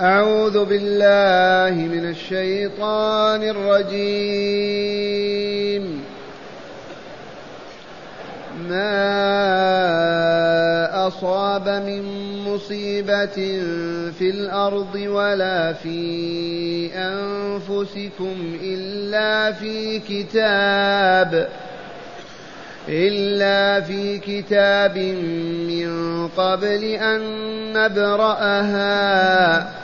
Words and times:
أعوذ 0.00 0.64
بالله 0.64 1.82
من 1.82 2.10
الشيطان 2.10 3.42
الرجيم. 3.42 5.04
ما 8.68 9.14
أصاب 11.06 11.68
من 11.68 12.02
مصيبة 12.48 13.34
في 14.18 14.30
الأرض 14.30 14.94
ولا 14.94 15.72
في 15.72 16.90
أنفسكم 16.94 18.56
إلا 18.62 19.52
في 19.52 19.98
كتاب 19.98 21.48
إلا 22.88 23.80
في 23.80 24.18
كتاب 24.18 24.98
من 25.68 26.28
قبل 26.36 26.84
أن 26.84 27.20
نبرأها. 27.72 29.83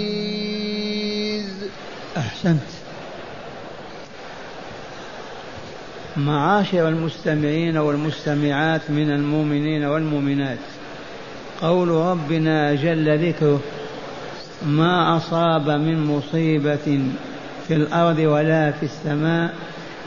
معاشر 6.25 6.87
المستمعين 6.87 7.77
والمستمعات 7.77 8.81
من 8.89 9.11
المؤمنين 9.11 9.85
والمؤمنات. 9.85 10.57
قول 11.61 11.87
ربنا 11.87 12.75
جل 12.75 13.29
ذكره 13.29 13.59
ما 14.65 15.17
أصاب 15.17 15.69
من 15.69 16.05
مصيبة 16.05 17.01
في 17.67 17.73
الأرض 17.73 18.19
ولا 18.19 18.71
في 18.71 18.83
السماء 18.83 19.53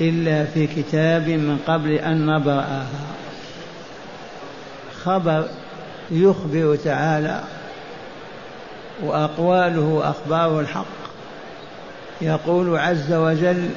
إلا 0.00 0.44
في 0.44 0.66
كتاب 0.66 1.28
من 1.28 1.58
قبل 1.66 1.92
أن 1.92 2.26
نبرأها. 2.26 2.86
خبر 5.04 5.44
يخبر 6.10 6.76
تعالى 6.84 7.40
وأقواله 9.02 10.00
أخبار 10.04 10.60
الحق. 10.60 11.04
يقول 12.20 12.78
عز 12.78 13.12
وجل 13.12 13.68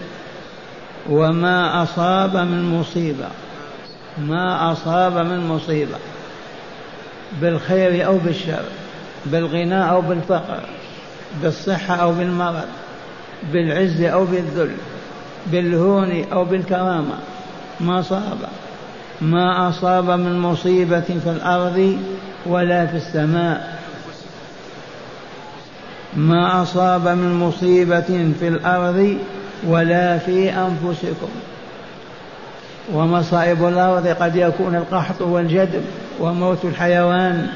وما 1.09 1.83
أصاب 1.83 2.37
من 2.37 2.79
مصيبة. 2.79 3.27
ما 4.17 4.71
أصاب 4.71 5.17
من 5.17 5.47
مصيبة. 5.47 5.97
بالخير 7.41 8.05
أو 8.05 8.17
بالشر. 8.17 8.63
بالغنى 9.25 9.89
أو 9.89 10.01
بالفقر. 10.01 10.63
بالصحة 11.43 11.95
أو 11.95 12.11
بالمرض. 12.11 12.65
بالعز 13.53 14.01
أو 14.01 14.25
بالذل. 14.25 14.71
بالهون 15.47 16.23
أو 16.31 16.45
بالكرامة. 16.45 17.17
ما 17.79 18.01
صاب. 18.01 18.37
ما 19.21 19.69
أصاب 19.69 20.09
من 20.09 20.39
مصيبة 20.39 20.99
في 20.99 21.29
الأرض 21.29 21.97
ولا 22.45 22.85
في 22.85 22.97
السماء. 22.97 23.77
ما 26.15 26.61
أصاب 26.61 27.07
من 27.07 27.33
مصيبة 27.33 28.33
في 28.39 28.47
الأرض 28.47 29.17
ولا 29.67 30.17
في 30.17 30.49
أنفسكم. 30.49 31.29
ومصائب 32.93 33.67
الأرض 33.67 34.07
قد 34.07 34.35
يكون 34.35 34.75
القحط 34.75 35.21
والجدب 35.21 35.81
وموت 36.19 36.65
الحيوان 36.65 37.47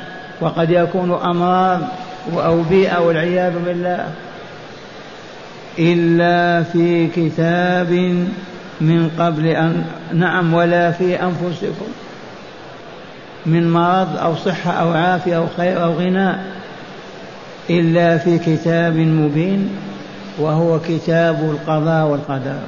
وقد 0.42 0.70
يكون 0.70 1.12
أمراض 1.12 1.80
وأوبئة 2.34 3.00
والعياذ 3.00 3.54
بالله. 3.66 4.08
إلا 5.80 6.64
في 6.64 7.08
كتاب 7.08 7.92
من 8.82 9.12
قبل 9.20 9.48
أن 9.48 9.86
نعم 10.14 10.54
ولا 10.54 10.92
في 10.92 11.24
أنفسكم. 11.24 11.88
من 13.46 13.72
مرض 13.72 14.18
أو 14.18 14.36
صحة 14.36 14.72
أو 14.72 14.94
عافية 14.94 15.38
أو 15.38 15.46
خير 15.58 15.84
أو 15.84 15.94
غنى 15.94 16.36
إلا 17.70 18.18
في 18.18 18.40
كتاب 18.40 18.96
مبين. 18.98 19.70
وهو 20.42 20.80
كتاب 20.80 21.50
القضاء 21.52 22.08
والقدر. 22.08 22.60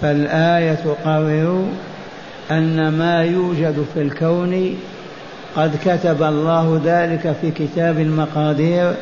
فالآية 0.00 0.74
تقرر 0.74 1.66
أن 2.50 2.88
ما 2.88 3.22
يوجد 3.22 3.84
في 3.94 4.02
الكون 4.02 4.76
قد 5.56 5.76
كتب 5.84 6.22
الله 6.22 6.80
ذلك 6.84 7.36
في 7.40 7.50
كتاب 7.50 7.98
المقادير 7.98 8.92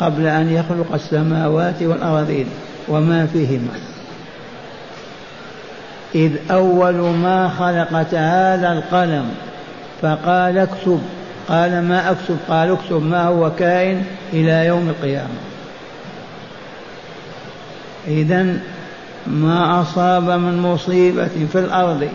قبل 0.00 0.26
أن 0.26 0.52
يخلق 0.52 0.94
السماوات 0.94 1.82
والأرضين 1.82 2.46
وما 2.88 3.26
فيهما. 3.26 3.74
إذ 6.14 6.32
أول 6.50 6.94
ما 6.94 7.48
خلق 7.48 8.02
تعالى 8.02 8.72
القلم 8.72 9.24
فقال 10.02 10.58
اكتب 10.58 11.00
قال 11.48 11.82
ما 11.82 12.10
أكتب؟ 12.10 12.36
قال 12.48 12.72
اكتب 12.72 13.02
ما 13.02 13.24
هو 13.24 13.50
كائن 13.58 14.04
إلى 14.32 14.66
يوم 14.66 14.88
القيامة. 14.88 15.49
إذا 18.10 18.56
ما 19.26 19.80
أصاب 19.80 20.30
من 20.30 20.58
مصيبة 20.58 21.28
في 21.52 21.58
الأرض 21.58 22.08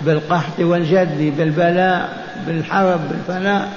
بالقحط 0.00 0.60
والجد 0.60 1.32
بالبلاء 1.38 2.08
بالحرب 2.46 3.00
بالفناء 3.10 3.68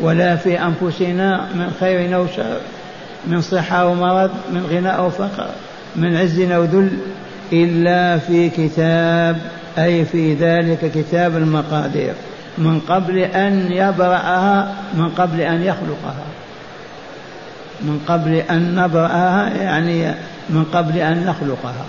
ولا 0.00 0.36
في 0.36 0.62
أنفسنا 0.62 1.48
من 1.54 1.72
خير 1.80 2.16
أو 2.16 2.26
شر 2.36 2.60
من 3.26 3.40
صحة 3.40 3.76
أو 3.76 3.94
مرض 3.94 4.30
من 4.52 4.66
غنى 4.70 4.96
أو 4.96 5.10
فقر 5.10 5.48
من 5.96 6.16
عز 6.16 6.40
أو 6.40 6.64
ذل 6.64 6.90
إلا 7.52 8.18
في 8.18 8.50
كتاب 8.50 9.36
أي 9.78 10.04
في 10.04 10.34
ذلك 10.34 10.92
كتاب 10.94 11.36
المقادير 11.36 12.12
من 12.58 12.80
قبل 12.80 13.18
أن 13.18 13.72
يبرأها 13.72 14.74
من 14.94 15.08
قبل 15.08 15.40
أن 15.40 15.62
يخلقها. 15.62 16.24
من 17.80 18.04
قبل 18.08 18.34
أن 18.34 18.74
نبرأها 18.74 19.48
يعني 19.62 20.14
من 20.50 20.64
قبل 20.72 20.98
أن 20.98 21.26
نخلقها. 21.26 21.84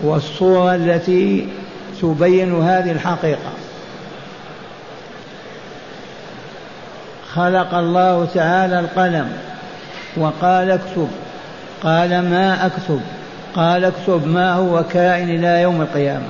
والصورة 0.00 0.74
التي 0.74 1.48
تبين 2.02 2.62
هذه 2.62 2.92
الحقيقة. 2.92 3.52
خلق 7.34 7.74
الله 7.74 8.28
تعالى 8.34 8.80
القلم 8.80 9.32
وقال 10.16 10.70
اكتب 10.70 11.08
قال 11.82 12.10
ما 12.30 12.66
أكتب 12.66 13.00
قال 13.54 13.84
اكتب 13.84 14.26
ما 14.26 14.52
هو 14.52 14.84
كائن 14.92 15.30
إلى 15.30 15.62
يوم 15.62 15.80
القيامة. 15.80 16.28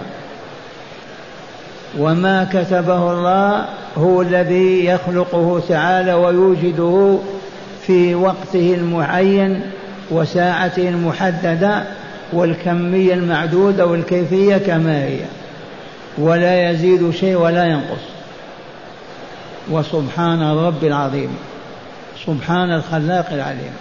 وما 1.99 2.49
كتبه 2.53 3.13
الله 3.13 3.65
هو 3.99 4.23
الذي 4.23 4.85
يخلقه 4.85 5.63
تعالى 5.69 6.15
ويوجده 6.15 7.19
في 7.87 8.15
وقته 8.15 8.75
المعين 8.75 9.63
وساعته 10.11 10.89
المحددة 10.89 11.83
والكمية 12.33 13.15
المعدودة 13.15 13.87
والكيفية 13.87 14.57
كما 14.57 15.05
هي. 15.05 15.19
ولا 16.19 16.71
يزيد 16.71 17.11
شيء 17.11 17.37
ولا 17.37 17.65
ينقص. 17.65 18.03
وسبحان 19.71 20.43
الرب 20.43 20.85
العظيم. 20.85 21.37
سبحان 22.27 22.73
الخلاق 22.73 23.33
العليم. 23.33 23.73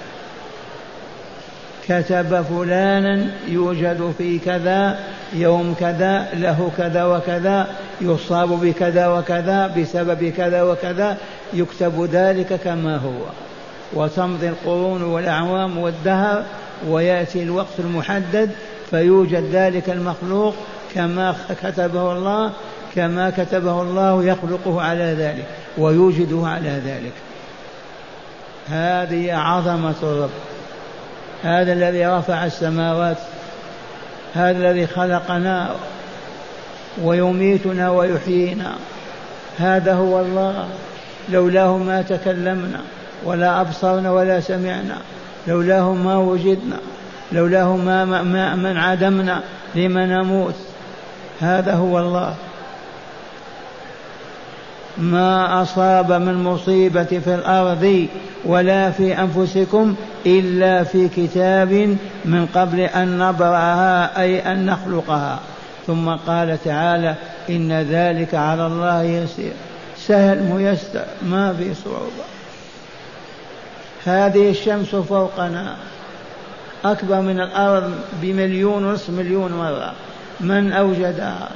كتب 1.89 2.41
فلانا 2.41 3.25
يوجد 3.47 4.13
في 4.17 4.39
كذا 4.39 4.99
يوم 5.33 5.75
كذا 5.79 6.27
له 6.33 6.71
كذا 6.77 7.05
وكذا 7.05 7.67
يصاب 8.01 8.49
بكذا 8.49 9.07
وكذا 9.07 9.67
بسبب 9.67 10.33
كذا 10.37 10.63
وكذا 10.63 11.17
يكتب 11.53 12.09
ذلك 12.11 12.59
كما 12.63 12.97
هو. 12.97 13.48
وتمضي 13.93 14.49
القرون 14.49 15.03
والأعوام 15.03 15.77
والدهر 15.77 16.43
ويأتي 16.87 17.43
الوقت 17.43 17.79
المحدد 17.79 18.49
فيوجد 18.89 19.43
ذلك 19.51 19.89
المخلوق 19.89 20.55
كما 20.95 21.35
كتبه 21.63 22.11
الله 22.11 22.51
كما 22.95 23.29
كتبه 23.29 23.81
الله 23.81 24.23
يخلقه 24.23 24.81
على 24.81 25.03
ذلك 25.03 25.45
ويوجده 25.77 26.47
على 26.47 26.81
ذلك. 26.85 27.13
هذه 28.69 29.35
عظمة 29.35 29.95
الرب. 30.03 30.29
هذا 31.43 31.73
الذي 31.73 32.05
رفع 32.05 32.45
السماوات. 32.45 33.17
هذا 34.33 34.57
الذي 34.57 34.87
خلقنا 34.87 35.75
ويميتنا 37.03 37.91
ويحيينا. 37.91 38.75
هذا 39.59 39.93
هو 39.93 40.19
الله. 40.19 40.67
لولاه 41.29 41.77
ما 41.77 42.01
تكلمنا. 42.01 42.81
ولا 43.25 43.61
أبصرنا 43.61 44.11
ولا 44.11 44.39
سمعنا. 44.39 44.97
لولاه 45.47 45.93
ما 45.93 46.17
وجدنا 46.17 46.77
لولاه 47.31 47.77
ما, 47.77 48.05
ما 48.05 48.55
من 48.55 48.77
عدمنا 48.77 49.41
لما 49.75 50.05
نموت. 50.05 50.55
هذا 51.39 51.73
هو 51.73 51.99
الله. 51.99 52.35
ما 54.97 55.61
أصاب 55.61 56.11
من 56.11 56.43
مصيبة 56.43 57.03
في 57.03 57.35
الأرض 57.35 58.07
ولا 58.45 58.91
في 58.91 59.19
أنفسكم 59.19 59.95
إلا 60.25 60.83
في 60.83 61.07
كتاب 61.07 61.97
من 62.25 62.47
قبل 62.55 62.79
أن 62.79 63.17
نبرأها 63.17 64.21
أي 64.21 64.51
أن 64.51 64.65
نخلقها. 64.65 65.39
ثم 65.87 66.09
قال 66.09 66.57
تعالى 66.65 67.15
إن 67.49 67.71
ذلك 67.71 68.35
على 68.35 68.67
الله 68.67 69.03
يسير. 69.03 69.53
سهل 69.97 70.43
ميسر 70.43 71.05
ما 71.23 71.53
في 71.53 71.73
صعوبة. 71.73 72.38
هذه 74.09 74.49
الشمس 74.49 74.95
فوقنا. 74.95 75.75
أكبر 76.85 77.21
من 77.21 77.39
الأرض 77.39 77.93
بمليون 78.21 78.85
ونصف 78.85 79.09
مليون 79.09 79.51
مرة. 79.51 79.93
من 80.39 80.73
أوجدها 80.73 81.49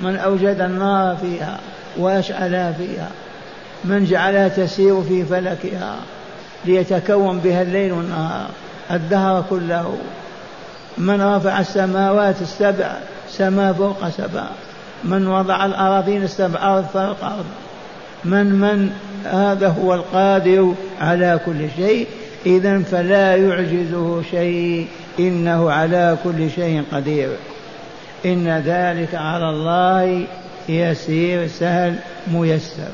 من 0.00 0.16
أوجد 0.16 0.60
النار 0.60 1.16
فيها 1.16 1.58
وأشعلها 1.96 2.72
فيها. 2.72 3.08
من 3.84 4.04
جعلها 4.04 4.48
تسير 4.48 5.02
في 5.02 5.24
فلكها 5.24 5.96
ليتكون 6.64 7.38
بها 7.38 7.62
الليل 7.62 7.92
والنهار 7.92 8.46
الدهر 8.90 9.44
كله. 9.50 9.98
من 10.98 11.22
رفع 11.22 11.60
السماوات 11.60 12.42
السبع 12.42 12.96
سماء 13.28 13.72
فوق 13.72 14.08
سبع. 14.08 14.44
من 15.04 15.26
وضع 15.26 15.66
الأراضين 15.66 16.22
السبع 16.22 16.76
أرض 16.76 16.84
فوق 16.84 17.24
أرض. 17.24 17.44
من 18.24 18.46
من 18.46 18.90
هذا 19.24 19.68
هو 19.68 19.94
القادر 19.94 20.74
على 21.00 21.40
كل 21.46 21.68
شيء 21.76 22.06
إذا 22.46 22.78
فلا 22.78 23.36
يعجزه 23.36 24.22
شيء 24.30 24.86
إنه 25.18 25.70
على 25.70 26.16
كل 26.24 26.50
شيء 26.50 26.82
قدير. 26.92 27.28
إن 28.26 28.62
ذلك 28.66 29.14
على 29.14 29.50
الله 29.50 30.24
يسير 30.68 31.46
سهل 31.46 31.94
ميسر. 32.32 32.88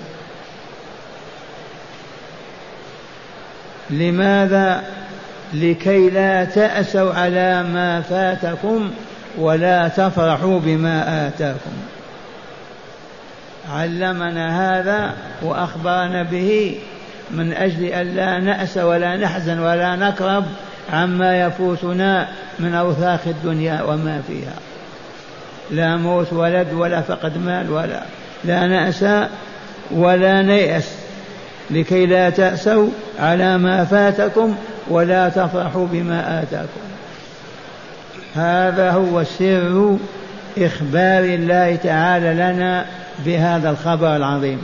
لماذا؟ 3.91 4.85
لكي 5.55 6.11
لا 6.11 6.45
تأسوا 6.45 7.15
على 7.15 7.63
ما 7.63 8.01
فاتكم 8.01 8.91
ولا 9.39 9.89
تفرحوا 9.89 10.61
بما 10.61 11.27
آتاكم. 11.29 11.73
علمنا 13.73 14.79
هذا 14.79 15.15
وأخبرنا 15.43 16.23
به 16.23 16.79
من 17.31 17.53
أجل 17.53 17.85
أن 17.85 18.07
لا 18.07 18.39
نأس 18.39 18.77
ولا 18.77 19.17
نحزن 19.17 19.59
ولا 19.59 19.97
نكرب 19.97 20.45
عما 20.93 21.41
يفوتنا 21.41 22.29
من 22.59 22.75
أوثاق 22.75 23.21
الدنيا 23.27 23.83
وما 23.83 24.23
فيها. 24.27 24.55
لا 25.71 25.97
موت 25.97 26.33
ولد 26.33 26.73
ولا 26.73 27.01
فقد 27.01 27.39
مال 27.39 27.71
ولا 27.71 28.03
لا 28.45 28.67
نأس 28.67 29.05
ولا 29.91 30.43
نيأس 30.43 30.89
لكي 31.71 32.07
لا 32.07 32.31
تأسوا 32.31 32.89
على 33.19 33.59
ما 33.59 33.85
فاتكم 33.85 34.57
ولا 34.89 35.29
تفرحوا 35.29 35.87
بما 35.93 36.43
آتاكم. 36.43 36.85
هذا 38.35 38.91
هو 38.91 39.25
سر 39.25 39.97
إخبار 40.59 41.25
الله 41.25 41.77
تعالى 41.77 42.35
لنا 42.35 42.85
بهذا 43.27 43.71
الخبر 43.71 44.17
العظيم 44.17 44.63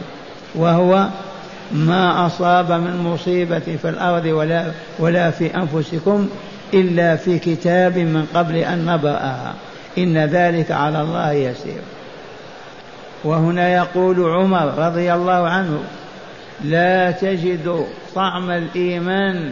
وهو 0.54 1.06
ما 1.72 2.26
أصاب 2.26 2.72
من 2.72 2.96
مصيبة 2.96 3.58
في 3.82 3.88
الأرض 3.88 4.24
ولا 4.24 4.66
ولا 4.98 5.30
في 5.30 5.54
أنفسكم 5.56 6.28
إلا 6.74 7.16
في 7.16 7.38
كتاب 7.38 7.98
من 7.98 8.26
قبل 8.34 8.56
أن 8.56 8.86
نبرأها 8.86 9.54
إن 9.98 10.18
ذلك 10.18 10.70
على 10.70 11.00
الله 11.00 11.32
يسير. 11.32 11.80
وهنا 13.24 13.68
يقول 13.74 14.30
عمر 14.30 14.74
رضي 14.78 15.14
الله 15.14 15.48
عنه 15.48 15.80
لا 16.64 17.10
تجد 17.10 17.86
طعم 18.14 18.50
الإيمان 18.50 19.50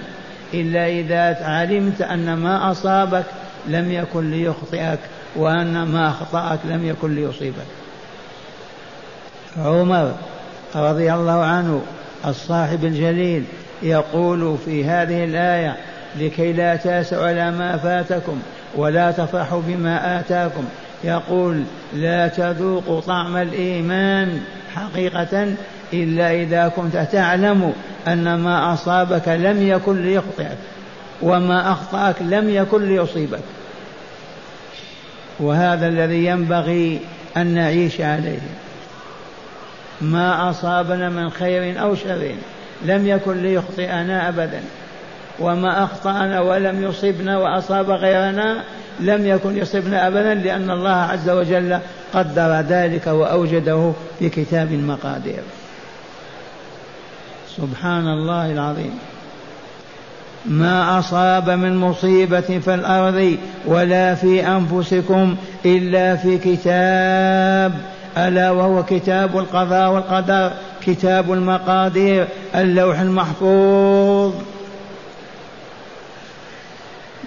إلا 0.55 0.89
إذا 0.89 1.45
علمت 1.45 2.03
أن 2.03 2.35
ما 2.35 2.71
أصابك 2.71 3.25
لم 3.69 3.93
يكن 3.93 4.31
ليخطئك 4.31 4.99
وأن 5.37 5.83
ما 5.83 6.09
أخطأك 6.09 6.59
لم 6.65 6.87
يكن 6.87 7.15
ليصيبك. 7.15 7.67
عمر 9.65 10.13
رضي 10.75 11.13
الله 11.13 11.45
عنه 11.45 11.83
الصاحب 12.27 12.85
الجليل 12.85 13.45
يقول 13.83 14.57
في 14.65 14.85
هذه 14.85 15.25
الآية 15.25 15.77
لكي 16.19 16.53
لا 16.53 16.77
تاسوا 16.77 17.27
على 17.27 17.51
ما 17.51 17.77
فاتكم 17.77 18.39
ولا 18.77 19.11
تفرحوا 19.11 19.63
بما 19.67 20.21
آتاكم. 20.21 20.65
يقول 21.05 21.63
لا 21.95 22.29
تذوقوا 22.29 23.01
طعم 23.01 23.37
الإيمان 23.37 24.41
حقيقة 24.75 25.55
إلا 25.93 26.35
إذا 26.35 26.69
كنت 26.69 26.97
تعلم 27.13 27.73
أن 28.09 28.35
ما 28.35 28.75
أصابك 28.75 29.29
لم 29.29 29.69
يكن 29.69 30.03
ليخطئك 30.03 30.59
وما 31.23 31.73
أخطأك 31.73 32.15
لم 32.21 32.51
يكن 32.51 32.85
ليصيبك. 32.85 33.41
وهذا 35.41 35.89
الذي 35.89 36.27
ينبغي 36.27 37.01
أن 37.37 37.47
نعيش 37.47 38.01
عليه. 38.01 38.39
ما 40.01 40.51
أصابنا 40.51 41.09
من 41.09 41.31
خير 41.31 41.83
أو 41.83 41.95
شر 41.95 42.33
لم 42.85 43.07
يكن 43.07 43.43
ليخطئنا 43.43 44.29
أبدا. 44.29 44.61
وما 45.41 45.85
أخطأنا 45.85 46.41
ولم 46.41 46.83
يصبنا 46.83 47.39
وأصاب 47.39 47.91
غيرنا 47.91 48.63
لم 49.01 49.27
يكن 49.27 49.59
يصبنا 49.59 50.07
أبدا 50.07 50.35
لأن 50.35 50.71
الله 50.71 50.91
عز 50.91 51.31
وجل 51.31 51.79
قدر 52.15 52.61
ذلك 52.69 53.07
وأوجده 53.07 53.93
في 54.19 54.29
كتاب 54.29 54.73
المقادير. 54.73 55.43
سبحان 57.57 58.09
الله 58.09 58.53
العظيم. 58.53 58.99
ما 60.47 60.99
أصاب 60.99 61.51
من 61.51 61.77
مصيبة 61.77 62.41
في 62.41 62.75
الأرض 62.75 63.37
ولا 63.67 64.15
في 64.15 64.47
أنفسكم 64.47 65.37
إلا 65.65 66.17
في 66.17 66.39
كتاب 66.39 67.98
ألا 68.17 68.51
وهو 68.51 68.83
كتاب 68.83 69.39
القضاء 69.39 69.91
والقدر 69.91 70.53
كتاب 70.87 71.33
المقادير 71.33 72.27
اللوح 72.55 73.01
المحفوظ. 73.01 74.35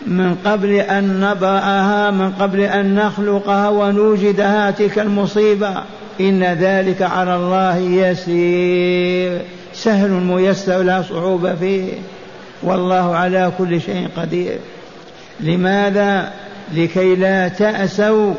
من 0.08 0.36
قبل 0.46 0.74
أن 0.74 1.20
نبرأها 1.20 2.12
من 2.12 2.32
قبل 2.32 2.60
أن 2.60 2.96
نخلقها 2.96 3.70
ونوجدها 3.70 4.72
تلك 4.72 5.00
المصيبة. 5.00 5.84
إن 6.22 6.44
ذلك 6.44 7.02
على 7.02 7.36
الله 7.36 7.78
يسير. 7.78 9.42
سهل 9.74 10.10
ميسر 10.10 10.82
لا 10.82 11.02
صعوبة 11.02 11.56
فيه. 11.56 11.94
والله 12.64 13.16
على 13.16 13.52
كل 13.58 13.82
شيء 13.82 14.08
قدير. 14.18 14.58
لماذا؟ 15.40 16.32
لكي 16.74 17.16
لا 17.16 17.48
تأسوا 17.48 18.34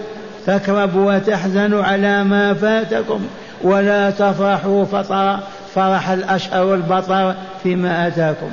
تكربوا 0.46 1.14
وتحزنوا 1.14 1.84
على 1.84 2.24
ما 2.24 2.54
فاتكم 2.54 3.26
ولا 3.62 4.10
تفرحوا 4.10 4.84
فرح 5.74 6.08
الأشهر 6.08 6.64
والبطر 6.64 7.34
فيما 7.62 8.06
أتاكم. 8.06 8.50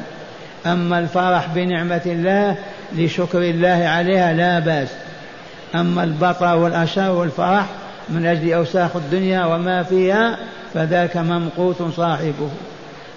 أما 0.65 0.99
الفرح 0.99 1.47
بنعمة 1.55 2.01
الله 2.05 2.55
لشكر 2.95 3.39
الله 3.41 3.87
عليها 3.87 4.33
لا 4.33 4.59
بأس. 4.59 4.87
أما 5.75 6.03
البطر 6.03 6.57
والأشر 6.57 7.11
والفرح 7.11 7.65
من 8.09 8.25
أجل 8.25 8.53
أوساخ 8.53 8.95
الدنيا 8.95 9.45
وما 9.45 9.83
فيها 9.83 10.37
فذاك 10.73 11.17
ممقوت 11.17 11.83
صاحبه. 11.95 12.49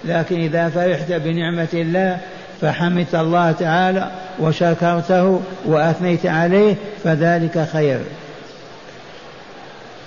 لكن 0.05 0.39
إذا 0.39 0.69
فرحت 0.69 1.11
بنعمة 1.11 1.67
الله 1.73 2.17
فحمدت 2.61 3.15
الله 3.15 3.51
تعالى 3.51 4.11
وشكرته 4.39 5.41
وأثنيت 5.65 6.25
عليه 6.25 6.75
فذلك 7.03 7.67
خير. 7.73 7.99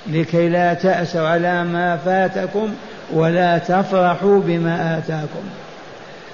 لكي 0.09 0.49
لا 0.49 0.75
تأسوا 0.75 1.29
على 1.29 1.65
ما 1.65 1.97
فاتكم 1.97 2.69
ولا 3.13 3.59
تفرحوا 3.59 4.41
بما 4.41 4.99
آتاكم. 4.99 5.45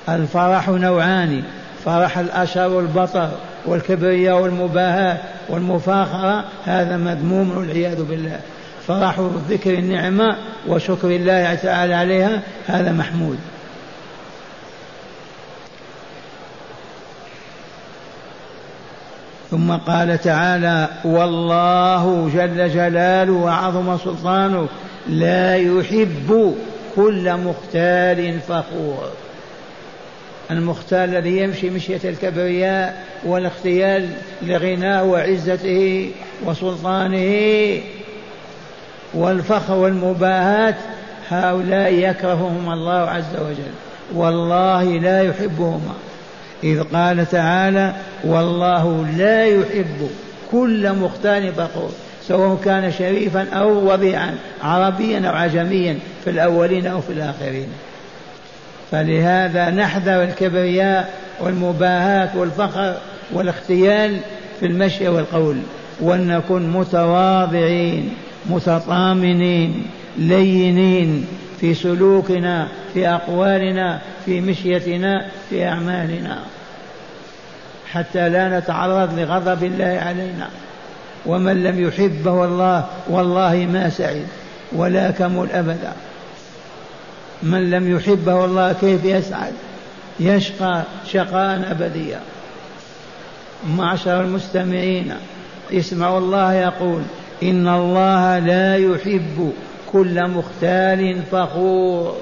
الفرح 0.09 0.69
نوعان 0.69 1.43
فرح 1.85 2.19
الأشر 2.19 2.69
والبطر 2.69 3.31
والكبرياء 3.67 4.41
والمباهاة 4.41 5.17
والمفاخرة 5.49 6.45
هذا 6.65 6.97
مذموم 6.97 7.57
والعياذ 7.57 8.03
بالله. 8.03 8.41
فرح 8.89 9.21
ذكر 9.51 9.75
النعمة 9.75 10.37
وشكر 10.69 11.09
الله 11.09 11.55
تعالى 11.55 11.95
عليها 11.95 12.41
هذا 12.67 12.93
محمود. 12.93 13.39
ثم 19.53 19.73
قال 19.73 20.21
تعالى 20.21 20.89
والله 21.05 22.31
جل 22.35 22.71
جلاله 22.71 23.33
وعظم 23.33 23.99
سلطانه 23.99 24.69
لا 25.09 25.57
يحب 25.57 26.55
كل 26.97 27.37
مختال 27.37 28.41
فخور. 28.49 29.09
المختال 30.51 31.11
الذي 31.11 31.39
يمشي 31.39 31.71
مشية 31.71 32.01
الكبرياء 32.05 33.05
والاختيال 33.25 34.09
لغناه 34.43 35.05
وعزته 35.05 36.11
وسلطانه 36.45 37.81
والفخر 39.15 39.75
والمباهات 39.75 40.77
هؤلاء 41.31 41.93
يكرههم 41.93 42.73
الله 42.73 42.93
عز 42.93 43.37
وجل. 43.41 43.73
والله 44.15 44.85
لا 44.85 45.23
يحبهما. 45.23 45.95
إذ 46.65 46.83
قال 46.83 47.29
تعالى 47.31 47.95
والله 48.25 49.07
لا 49.17 49.47
يحب 49.47 50.11
كل 50.53 50.93
مختال 50.93 51.53
فخور 51.53 51.91
سواء 52.29 52.61
كان 52.65 52.93
شريفا 52.93 53.47
أو 53.53 53.93
وضيعا 53.93 54.35
عربيا 54.63 55.29
أو 55.29 55.35
عجميا 55.35 55.99
في 56.25 56.31
الأولين 56.31 56.87
أو 56.87 57.01
في 57.01 57.13
الآخرين. 57.13 57.69
فلهذا 58.91 59.71
نحذر 59.71 60.23
الكبرياء 60.23 61.15
والمباهاة 61.41 62.29
والفخر 62.37 62.95
والاختيال 63.33 64.21
في 64.61 64.67
المشي 64.67 65.09
والقول 65.09 65.57
ولنكن 66.01 66.71
متواضعين 66.71 68.15
متطامنين 68.47 69.83
لينين 70.19 71.27
في 71.63 71.75
سلوكنا 71.75 72.69
في 72.95 73.09
أقوالنا 73.09 74.01
في 74.25 74.41
مشيتنا 74.41 75.27
في 75.51 75.69
أعمالنا. 75.69 76.39
حتى 77.93 78.29
لا 78.29 78.59
نتعرض 78.59 79.19
لغضب 79.19 79.65
الله 79.65 80.01
علينا. 80.07 80.49
ومن 81.27 81.63
لم 81.63 81.89
يحبه 81.89 82.45
الله 82.45 82.87
والله 83.09 83.69
ما 83.73 83.91
سعد 83.91 84.27
ولا 84.73 85.11
كمل 85.11 85.51
أبدا. 85.53 85.93
من 87.43 87.71
لم 87.71 87.97
يحبه 87.97 88.45
الله 88.45 88.73
كيف 88.73 89.05
يسعد؟ 89.05 89.53
يشقى 90.21 90.83
شقاء 91.13 91.71
أبديا. 91.71 92.21
معشر 93.77 94.21
المستمعين 94.21 95.15
اسمعوا 95.73 96.19
الله 96.19 96.55
يقول 96.55 97.03
إن 97.43 97.69
الله 97.69 98.39
لا 98.39 98.77
يحب 98.77 99.53
كل 99.93 100.29
مختال 100.29 101.23
فخور. 101.33 102.17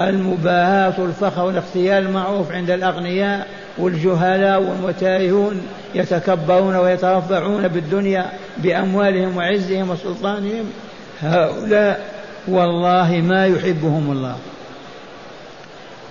المباهاة 0.00 0.92
والفخر 0.98 1.44
والاختيال 1.44 2.12
معروف 2.12 2.52
عند 2.52 2.70
الأغنياء 2.70 3.46
والجهلاء 3.78 4.62
والمتاهون 4.62 5.66
يتكبرون 5.94 6.76
ويترفعون 6.76 7.68
بالدنيا 7.68 8.26
بأموالهم 8.58 9.36
وعزهم 9.36 9.90
وسلطانهم. 9.90 10.64
هؤلاء 11.22 12.00
والله 12.48 13.22
ما 13.24 13.46
يحبهم 13.46 14.10
الله. 14.12 14.36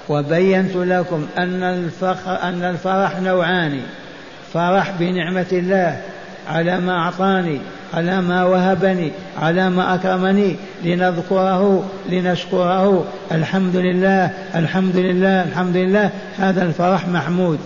وبينت 0.09 0.75
لكم 0.75 1.27
أن 1.37 1.63
الفخر 1.63 2.41
أن 2.43 2.63
الفرح 2.63 3.19
نوعان. 3.19 3.81
فرح 4.53 4.91
بنعمة 4.99 5.45
الله 5.51 6.01
على 6.49 6.79
ما 6.79 6.97
أعطاني 6.97 7.59
على 7.95 8.21
ما 8.21 8.43
وهبني 8.43 9.11
على 9.41 9.69
ما 9.69 9.95
أكرمني 9.95 10.55
لنذكره 10.83 11.89
لنشكره. 12.09 13.05
الحمد 13.31 13.75
لله 13.75 14.31
الحمد 14.55 14.95
لله 14.95 15.43
الحمد 15.43 15.77
لله. 15.77 16.09
هذا 16.37 16.63
الفرح 16.63 17.07
محمود. 17.07 17.59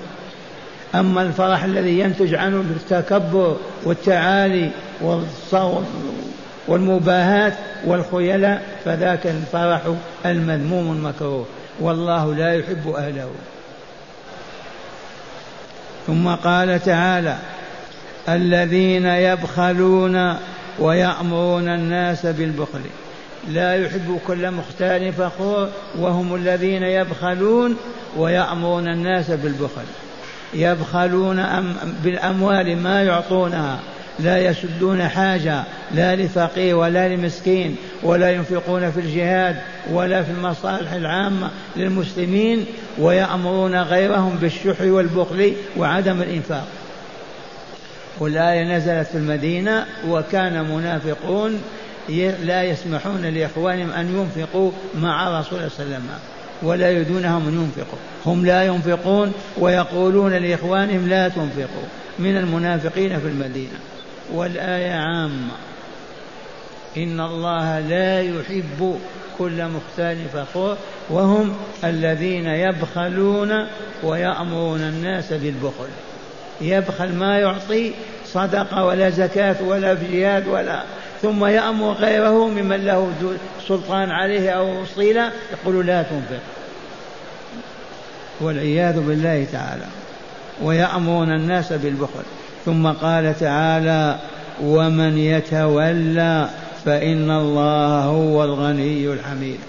أما 0.95 1.21
الفرح 1.21 1.63
الذي 1.63 1.99
ينتج 1.99 2.35
عنه 2.35 2.55
التكبر 2.55 3.57
والتعالي 3.83 4.69
والمباهاة 6.67 7.53
والخيلاء 7.85 8.61
فذاك 8.85 9.27
الفرح 9.27 9.81
المذموم 10.25 10.91
المكروه. 10.91 11.45
والله 11.79 12.35
لا 12.35 12.53
يحب 12.53 12.89
أهله. 12.97 13.29
ثم 16.07 16.27
قال 16.27 16.83
تعالى 16.83 17.35
الذين 18.35 19.05
يبخلون 19.05 20.35
ويأمرون 20.79 21.67
الناس 21.67 22.25
بالبخل. 22.25 22.81
لا 23.49 23.75
يحب 23.75 24.19
كل 24.27 24.51
مختال 24.51 25.13
فخور 25.13 25.69
وهم 25.99 26.35
الذين 26.35 26.83
يبخلون 26.83 27.75
ويأمرون 28.17 28.87
الناس 28.87 29.31
بالبخل. 29.31 29.85
يبخلون 30.53 31.45
بالأموال 32.03 32.77
ما 32.77 33.03
يعطونها. 33.03 33.79
لا 34.19 34.37
يسدون 34.37 35.07
حاجة 35.07 35.63
لا 35.95 36.15
لفقير 36.15 36.75
ولا 36.75 37.15
لمسكين 37.15 37.75
ولا 38.03 38.31
ينفقون 38.31 38.91
في 38.91 38.99
الجهاد 38.99 39.55
ولا 39.91 40.23
في 40.23 40.31
المصالح 40.31 40.91
العامة 40.91 41.49
للمسلمين 41.77 42.65
ويأمرون 42.97 43.75
غيرهم 43.75 44.35
بالشح 44.41 44.81
والبخل 44.81 45.53
وعدم 45.77 46.21
الإنفاق. 46.21 46.67
والآية 48.19 48.77
نزلت 48.77 49.07
في 49.07 49.17
المدينة 49.17 49.85
وكان 50.07 50.63
منافقون 50.75 51.61
لا 52.43 52.63
يسمحون 52.63 53.21
لإخوانهم 53.21 53.91
أن 53.91 54.17
ينفقوا 54.17 54.71
مع 54.95 55.39
رسول 55.39 55.59
الله 55.59 55.69
صلى 55.69 55.85
الله 55.85 55.95
عليه 55.95 56.05
وسلم 56.05 56.19
ولا 56.63 56.91
يريدونهم 56.91 57.47
أن 57.47 57.53
ينفقوا. 57.53 57.99
هم 58.25 58.45
لا 58.45 58.65
ينفقون 58.65 59.31
ويقولون 59.57 60.33
لإخوانهم 60.33 61.09
لا 61.09 61.27
تنفقوا. 61.27 61.87
من 62.19 62.37
المنافقين 62.37 63.19
في 63.19 63.27
المدينة. 63.27 63.79
والآية 64.33 64.91
عامة. 64.91 65.53
إن 66.97 67.19
الله 67.19 67.79
لا 67.79 68.21
يحب 68.21 68.99
كل 69.37 69.67
مختال 69.67 70.17
فخور 70.33 70.77
وهم 71.09 71.55
الذين 71.83 72.45
يبخلون 72.45 73.67
ويأمرون 74.03 74.81
الناس 74.81 75.33
بالبخل. 75.33 75.89
يبخل 76.61 77.13
ما 77.13 77.39
يعطي 77.39 77.91
صدقة 78.25 78.85
ولا 78.85 79.09
زكاة 79.09 79.55
ولا 79.63 79.93
جهاد 79.93 80.47
ولا 80.47 80.83
ثم 81.21 81.45
يأمر 81.45 81.93
غيره 81.93 82.47
ممن 82.47 82.85
له 82.85 83.11
سلطان 83.67 84.11
عليه 84.11 84.49
أو 84.49 84.81
وصيلة 84.81 85.31
يقول 85.51 85.87
لا 85.87 86.03
تنفق. 86.03 86.41
والعياذ 88.41 88.99
بالله 88.99 89.47
تعالى. 89.51 89.85
ويأمرون 90.61 91.29
الناس 91.29 91.73
بالبخل. 91.73 92.23
ثم 92.65 92.87
قال 92.87 93.39
تعالى 93.39 94.19
ومن 94.63 95.17
يتولى 95.17 96.49
فإن 96.85 97.31
الله 97.31 98.03
هو 98.03 98.43
الغني 98.43 99.13
الحميد. 99.13 99.59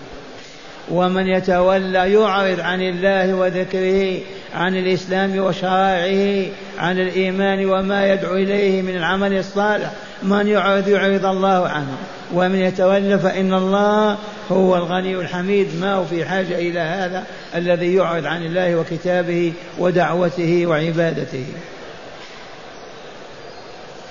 ومن 0.90 1.26
يتولى 1.26 2.12
يعرض 2.12 2.60
عن 2.60 2.82
الله 2.82 3.34
وذكره 3.34 4.20
عن 4.54 4.76
الإسلام 4.76 5.38
وشرائعه 5.38 6.50
عن 6.78 7.00
الإيمان 7.00 7.66
وما 7.66 8.12
يدعو 8.12 8.34
إليه 8.34 8.82
من 8.82 8.96
العمل 8.96 9.38
الصالح. 9.38 9.92
من 10.22 10.46
يعرض 10.46 10.88
يعرض 10.88 11.26
الله 11.26 11.68
عنه. 11.68 11.96
ومن 12.34 12.58
يتولى 12.58 13.18
فإن 13.18 13.54
الله 13.54 14.18
هو 14.50 14.76
الغني 14.76 15.14
الحميد. 15.14 15.80
ما 15.80 15.94
هو 15.94 16.04
في 16.04 16.24
حاجة 16.24 16.58
إلى 16.58 16.80
هذا 16.80 17.24
الذي 17.54 17.94
يعرض 17.94 18.26
عن 18.26 18.46
الله 18.46 18.76
وكتابه 18.76 19.52
ودعوته 19.78 20.66
وعبادته. 20.66 21.44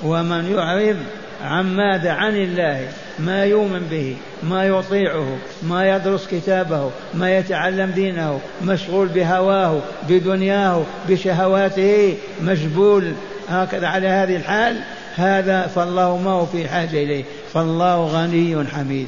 ومن 0.03 0.55
يعرض 0.55 0.97
عن 1.43 1.75
ماذا؟ 1.75 2.11
عن 2.11 2.35
الله. 2.35 2.87
ما 3.19 3.45
يؤمن 3.45 3.79
به 3.91 4.17
ما 4.43 4.65
يطيعه 4.65 5.37
ما 5.63 5.95
يدرس 5.95 6.27
كتابه 6.27 6.91
ما 7.13 7.37
يتعلم 7.37 7.91
دينه 7.91 8.39
مشغول 8.63 9.07
بهواه 9.07 9.79
بدنياه 10.09 10.83
بشهواته 11.09 12.17
مجبول. 12.41 13.13
هكذا 13.49 13.87
على 13.87 14.07
هذه 14.07 14.35
الحال 14.35 14.81
هذا 15.15 15.67
فالله 15.67 16.17
ما 16.17 16.31
هو 16.31 16.45
في 16.45 16.67
حاجة 16.67 17.03
إليه. 17.03 17.23
فالله 17.53 18.05
غني 18.05 18.67
حميد. 18.67 19.07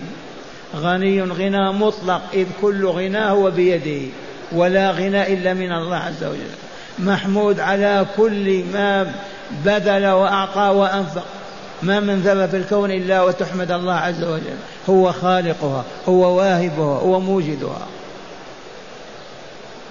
غني 0.76 1.22
غنى 1.22 1.72
مطلق 1.72 2.22
إذ 2.34 2.48
كل 2.62 2.86
غناه 2.86 3.30
هو 3.30 3.52
بيده 3.52 4.08
ولا 4.52 4.92
غنى 4.92 5.34
إلا 5.34 5.54
من 5.54 5.72
الله 5.72 5.98
عز 5.98 6.24
وجل. 6.24 6.52
محمود 7.00 7.60
على 7.60 8.06
كل 8.18 8.64
ما 8.74 9.12
بذل 9.66 10.08
وأعطى 10.08 10.76
وأنفق. 10.76 11.26
ما 11.84 12.00
من 12.00 12.22
ذرة 12.22 12.46
في 12.46 12.58
الكون 12.58 12.92
إلا 12.92 13.22
وتحمد 13.22 13.72
الله 13.72 13.94
عز 13.94 14.24
وجل. 14.24 14.58
هو 14.90 15.12
خالقها 15.12 15.86
هو 16.10 16.38
واهبها 16.38 17.00
هو 17.00 17.20
موجدها. 17.20 17.88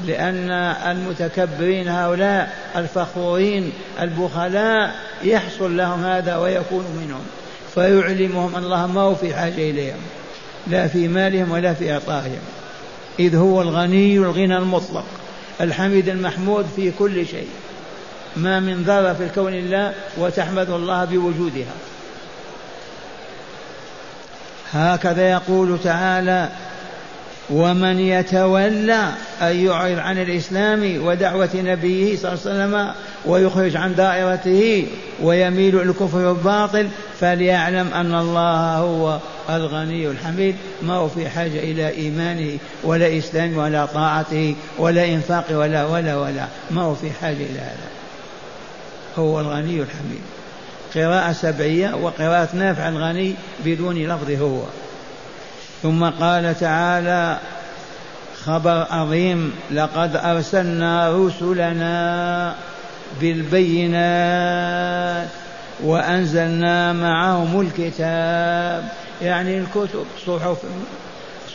لأن 0.07 0.51
المتكبرين 0.91 1.89
هؤلاء 1.89 2.57
الفخورين 2.77 3.73
البخلاء 4.01 4.95
يحصل 5.23 5.77
لهم 5.77 6.05
هذا 6.05 6.37
ويكون 6.37 6.85
منهم. 7.01 7.23
فيعلمهم 7.75 8.55
أن 8.55 8.65
الله 8.65 8.87
ما 8.87 9.01
هو 9.01 9.15
في 9.15 9.35
حاجة 9.35 9.71
إليهم. 9.71 10.01
لا 10.67 10.87
في 10.87 11.09
مالهم 11.09 11.51
ولا 11.51 11.75
في 11.75 11.93
إعطائهم. 11.93 12.41
إذ 13.19 13.37
هو 13.37 13.63
الغني 13.63 14.17
الغنى 14.17 14.57
المطلق 14.57 15.05
الحميد 15.61 16.09
المحمود 16.09 16.67
في 16.77 16.91
كل 16.91 17.27
شيء. 17.27 17.49
ما 18.37 18.61
من 18.61 18.83
ذرة 18.83 19.13
في 19.13 19.25
الكون 19.25 19.55
إلا 19.55 19.93
وتحمد 20.19 20.71
الله 20.71 21.05
بوجودها. 21.05 21.75
هكذا 24.73 25.31
يقول 25.31 25.79
تعالى 25.85 26.49
ومن 27.51 28.01
يتولى 28.01 29.09
أن 29.43 29.57
يعرض 29.67 29.99
عن 29.99 30.19
الإسلام 30.19 31.07
ودعوة 31.07 31.49
نبيه 31.55 32.17
صلى 32.17 32.33
الله 32.33 32.41
عليه 32.47 32.51
وسلم 32.51 32.93
ويخرج 33.27 33.77
عن 33.77 33.95
دائرته 33.95 34.87
ويميل 35.23 35.81
إلى 35.81 35.91
الكفر 35.91 36.19
والباطل 36.19 36.89
فليعلم 37.21 37.89
أن 37.95 38.15
الله 38.15 38.77
هو 38.77 39.19
الغني 39.51 40.07
الحميد 40.07 40.57
ما 40.83 40.95
هو 40.95 41.09
في 41.09 41.29
حاجة 41.29 41.59
إلى 41.59 41.89
إيمانه 41.89 42.59
ولا 42.85 43.19
إسلامه 43.19 43.63
ولا 43.63 43.87
طاعته 43.87 44.55
ولا 44.79 45.05
إنفاق 45.05 45.45
ولا 45.51 45.85
ولا 45.85 46.17
ولا 46.17 46.47
ما 46.71 46.83
هو 46.83 46.95
في 46.95 47.11
حاجة 47.21 47.35
إلى 47.35 47.59
هذا. 47.59 48.00
هو 49.21 49.41
الغني 49.41 49.83
الحميد. 49.83 50.23
قراءة 50.95 51.33
سبعية 51.33 51.95
وقراءة 51.95 52.49
نافع 52.55 52.89
الغني 52.89 53.35
بدون 53.65 53.97
لفظ 53.97 54.31
هو. 54.31 54.63
ثم 55.83 56.05
قال 56.05 56.59
تعالى 56.61 57.39
خبر 58.45 58.87
عظيم 58.91 59.53
لقد 59.71 60.17
أرسلنا 60.17 61.11
رسلنا 61.17 62.55
بالبينات 63.21 64.61
وأنزلنا 65.85 66.93
معهم 66.93 67.61
الكتاب. 67.61 68.89
يعني 69.23 69.59
الكتب 69.59 70.05
صحف 70.27 70.59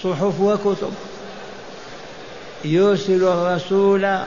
صحف 0.03 0.39
وكتب. 0.39 0.93
يرسل 2.65 3.23
الرسول 3.23 4.17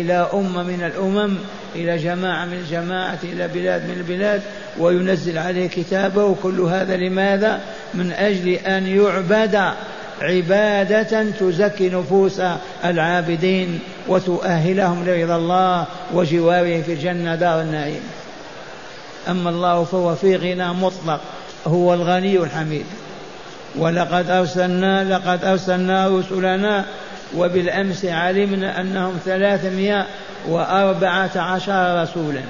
إلى 0.00 0.28
أمة 0.34 0.62
من 0.62 0.82
الأمم 0.82 1.36
إلى 1.74 1.96
جماعة 1.96 2.44
من 2.44 2.54
الجماعة 2.54 3.18
إلى 3.24 3.48
بلاد 3.48 3.82
من 3.88 3.94
البلاد 3.96 4.42
وينزل 4.78 5.38
عليه 5.38 5.68
كتابه. 5.68 6.36
كل 6.42 6.60
هذا 6.60 6.96
لماذا؟ 6.96 7.60
من 7.94 8.12
أجل 8.12 8.48
أن 8.48 8.86
يعبد 8.86 9.60
عبادة 10.20 11.24
تزكي 11.40 11.88
نفوس 11.88 12.40
العابدين 12.84 13.78
وتؤهلهم 14.08 15.04
لرضا 15.06 15.36
الله 15.36 15.86
وجواره 16.14 16.82
في 16.82 16.92
الجنة 16.92 17.34
دار 17.34 17.60
النعيم. 17.60 18.02
أما 19.28 19.50
الله 19.50 19.84
فهو 19.84 20.14
في 20.14 20.36
غنى 20.36 20.68
مطلق 20.68 21.20
هو 21.66 21.94
الغني 21.94 22.38
الحميد. 22.38 22.84
ولقد 23.76 24.30
أرسلنا 24.30 25.14
لقد 25.14 25.44
أرسلنا 25.44 26.08
رسلنا 26.08 26.84
وبالأمس 27.36 28.04
علمنا 28.04 28.80
أنهم 28.80 29.18
ثلاثمائة 29.24 30.06
وأربعة 30.48 31.30
عشر 31.36 32.02
رسولا. 32.02 32.40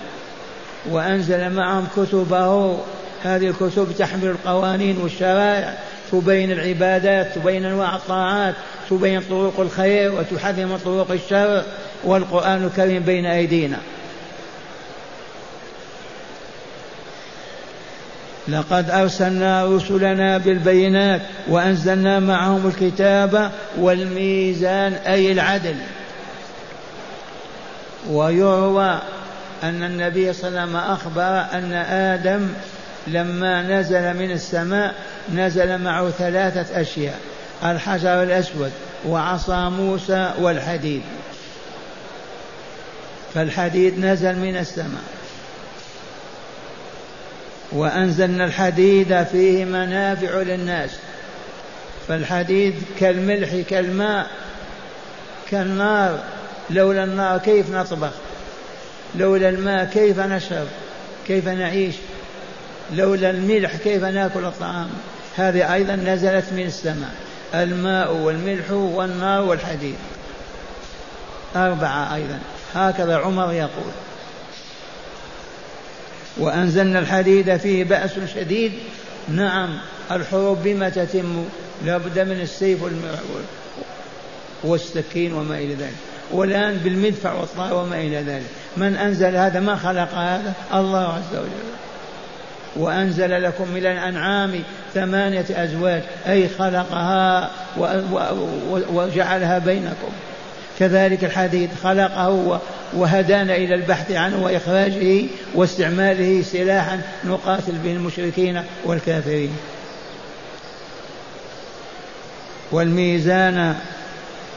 وأنزل 0.90 1.50
معهم 1.50 1.86
كتبه. 1.96 2.78
هذه 3.22 3.46
الكتب 3.48 3.86
تحمل 3.98 4.28
القوانين 4.28 4.98
والشرائع 5.02 5.74
تبين 6.12 6.52
العبادات 6.52 7.34
تبين 7.34 7.64
أنواع 7.64 7.96
الطاعات 7.96 8.54
تبين 8.90 9.20
طرق 9.20 9.60
الخير 9.60 10.12
وتحذر 10.12 10.78
طرق 10.84 11.10
الشر. 11.10 11.62
والقرآن 12.04 12.64
الكريم 12.64 13.02
بين 13.02 13.26
أيدينا. 13.26 13.76
لقد 18.48 18.90
أرسلنا 18.90 19.64
رسلنا 19.64 20.38
بالبينات 20.38 21.20
وأنزلنا 21.48 22.20
معهم 22.20 22.66
الكتاب 22.66 23.50
والميزان 23.78 24.92
أي 24.92 25.32
العدل. 25.32 25.76
ويروى 28.10 28.98
أن 29.62 29.82
النبي 29.82 30.32
صلى 30.32 30.48
الله 30.48 30.60
عليه 30.60 30.70
وسلم 30.70 30.76
أخبر 30.76 31.58
أن 31.58 31.72
آدم 31.72 32.48
لما 33.06 33.62
نزل 33.62 34.14
من 34.14 34.30
السماء 34.30 34.94
نزل 35.34 35.78
معه 35.78 36.10
ثلاثة 36.10 36.80
أشياء 36.80 37.18
الحجر 37.64 38.22
الأسود 38.22 38.72
وعصا 39.06 39.68
موسى 39.68 40.30
والحديد. 40.38 41.02
فالحديد 43.34 43.98
نزل 43.98 44.38
من 44.38 44.56
السماء. 44.56 45.13
وأنزلنا 47.74 48.44
الحديد 48.44 49.22
فيه 49.22 49.64
منافع 49.64 50.36
للناس. 50.36 50.90
فالحديد 52.08 52.74
كالملح 53.00 53.56
كالماء 53.70 54.26
كالنار 55.50 56.18
لولا 56.70 57.04
النار 57.04 57.38
كيف 57.38 57.70
نطبخ؟ 57.70 58.12
لولا 59.16 59.48
الماء 59.48 59.84
كيف 59.84 60.20
نشرب؟ 60.20 60.66
كيف 61.26 61.48
نعيش؟ 61.48 61.94
لولا 62.92 63.30
الملح 63.30 63.76
كيف 63.76 64.04
ناكل 64.04 64.44
الطعام؟ 64.44 64.88
هذه 65.36 65.74
أيضا 65.74 65.96
نزلت 65.96 66.44
من 66.52 66.66
السماء. 66.66 67.14
الماء 67.54 68.12
والملح 68.12 68.70
والنار 68.70 69.42
والحديد. 69.42 69.96
أربعة 71.56 72.14
أيضا. 72.14 72.38
هكذا 72.74 73.16
عمر 73.16 73.52
يقول. 73.52 73.92
وأنزلنا 76.36 76.98
الحديد 76.98 77.56
فيه 77.56 77.84
بأس 77.84 78.10
شديد. 78.34 78.72
نعم 79.28 79.78
الحروب 80.10 80.58
بما 80.62 80.88
تتم. 80.88 81.44
لابد 81.84 82.18
من 82.18 82.40
السيف 82.40 82.78
والسكين 84.64 85.32
وما 85.32 85.58
إلى 85.58 85.74
ذلك. 85.74 85.94
والآن 86.32 86.80
بالمدفع 86.84 87.32
والطائر 87.32 87.74
وما 87.74 87.96
إلى 87.96 88.16
ذلك. 88.16 88.46
من 88.76 88.96
أنزل 88.96 89.36
هذا 89.36 89.60
ما 89.60 89.76
خلق 89.76 90.14
هذا؟ 90.14 90.52
الله 90.74 91.12
عز 91.12 91.36
وجل. 91.36 91.74
وأنزل 92.76 93.42
لكم 93.42 93.68
من 93.68 93.86
الأنعام 93.86 94.62
ثمانية 94.94 95.46
أزواج 95.50 96.02
أي 96.26 96.48
خلقها 96.48 97.50
وجعلها 98.92 99.58
بينكم. 99.58 100.12
كذلك 100.78 101.24
الحديد 101.24 101.70
خلقه 101.82 102.60
وهدانا 102.94 103.56
إلى 103.56 103.74
البحث 103.74 104.12
عنه 104.12 104.44
وإخراجه 104.44 105.22
واستعماله 105.54 106.42
سلاحا 106.42 107.00
نقاتل 107.24 107.72
به 107.84 107.92
المشركين 107.92 108.62
والكافرين 108.84 109.56
والميزان 112.72 113.74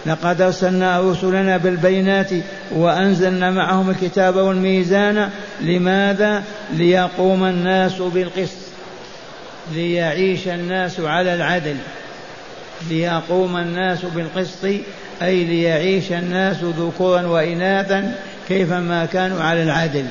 لقد 0.06 0.42
أرسلنا 0.42 1.02
رسلنا 1.02 1.58
بالبينات 1.58 2.30
وأنزلنا 2.72 3.52
معهم 3.52 3.90
الكتاب 3.90 4.36
والميزان 4.36 5.30
لماذا؟ 5.62 6.44
ليقوم 6.74 7.44
الناس 7.44 8.02
بالقسط 8.02 8.68
ليعيش 9.74 10.48
الناس 10.48 11.00
على 11.00 11.36
العدل 11.36 11.76
ليقوم 12.90 13.58
الناس 13.58 14.06
بالقسط 14.06 14.66
أي 15.22 15.44
ليعيش 15.44 16.12
الناس 16.12 16.58
ذكورا 16.64 17.22
وإناثا 17.22 18.16
كيفما 18.48 19.06
كانوا 19.06 19.44
على 19.44 19.64
العدل. 19.64 20.06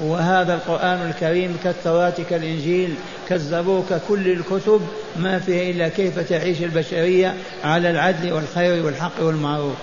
وهذا 0.00 0.54
القرآن 0.54 1.10
الكريم 1.10 1.56
كالتوراة 1.64 2.14
كالإنجيل 2.30 2.94
كالزبور 3.28 3.84
ككل 3.90 4.28
الكتب 4.28 4.80
ما 5.16 5.38
فيه 5.38 5.70
إلا 5.70 5.88
كيف 5.88 6.18
تعيش 6.18 6.62
البشرية 6.62 7.34
على 7.64 7.90
العدل 7.90 8.32
والخير 8.32 8.86
والحق 8.86 9.22
والمعروف. 9.22 9.74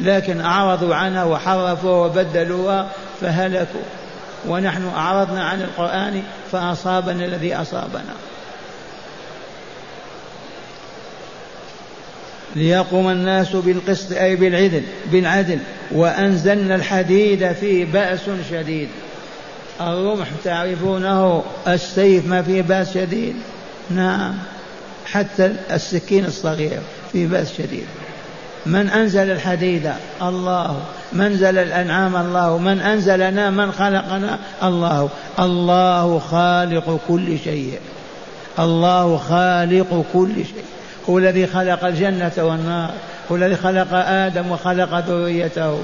لكن 0.00 0.40
أعرضوا 0.40 0.94
عنها 0.94 1.24
وحرفوا 1.24 2.06
وبدلوها 2.06 2.88
فهلكوا. 3.20 3.80
ونحن 4.48 4.88
أعرضنا 4.96 5.44
عن 5.44 5.60
القرآن 5.60 6.22
فأصابنا 6.52 7.24
الذي 7.24 7.54
أصابنا. 7.54 8.14
ليقوم 12.56 13.10
الناس 13.10 13.56
بالقسط 13.56 14.12
أي 14.12 14.36
بالعدل 14.36 14.82
بالعدل. 15.12 15.58
وأنزلنا 15.92 16.74
الحديد 16.74 17.52
فيه 17.52 17.84
بأس 17.84 18.20
شديد. 18.50 18.88
الرمح 19.80 20.26
تعرفونه؟ 20.44 21.42
السيف 21.68 22.26
ما 22.26 22.42
فيه 22.42 22.62
بأس 22.62 22.94
شديد. 22.94 23.34
نعم. 23.90 24.34
حتى 25.06 25.52
السكين 25.70 26.24
الصغير 26.24 26.80
فيه 27.12 27.26
بأس 27.26 27.52
شديد. 27.58 27.86
من 28.66 28.88
أنزل 28.88 29.30
الحديد؟ 29.30 29.92
الله. 30.22 30.80
من 31.12 31.20
أنزل 31.24 31.58
الأنعام؟ 31.58 32.16
الله. 32.16 32.58
من 32.58 32.80
أنزلنا؟ 32.80 33.50
من 33.50 33.72
خلقنا؟ 33.72 34.38
الله. 34.62 35.08
الله 35.38 36.18
خالق 36.18 37.00
كل 37.08 37.38
شيء. 37.44 37.78
الله 38.58 39.16
خالق 39.16 40.04
كل 40.12 40.34
شيء. 40.34 40.64
هو 41.10 41.18
الذي 41.18 41.46
خلق 41.46 41.84
الجنة 41.84 42.32
والنار 42.38 42.90
هو 43.30 43.36
الذي 43.36 43.56
خلق 43.56 43.88
آدم 43.92 44.50
وخلق 44.50 44.98
ذريته 44.98 45.80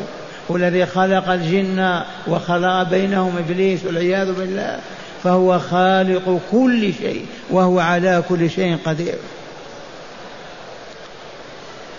هو 0.51 0.57
الذي 0.57 0.87
خلق 0.87 1.31
الجن 1.31 2.01
وخلق 2.27 2.83
بينهم 2.83 3.39
إبليس 3.39 3.85
والعياذ 3.85 4.33
بالله 4.33 4.79
فهو 5.25 5.59
خالق 5.59 6.41
كل 6.53 6.93
شيء 6.95 7.27
وهو 7.51 7.81
على 7.81 8.23
كل 8.29 8.51
شيء 8.51 8.79
قدير. 8.85 9.15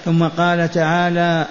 ثم 0.06 0.24
قال 0.24 0.72
تعالى 0.72 1.46